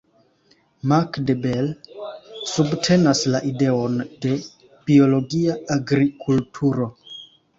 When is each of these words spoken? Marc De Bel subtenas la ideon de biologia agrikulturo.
Marc 0.91 1.17
De 1.29 1.33
Bel 1.43 1.67
subtenas 2.53 3.21
la 3.35 3.41
ideon 3.51 3.99
de 4.27 4.33
biologia 4.89 5.59
agrikulturo. 5.79 6.89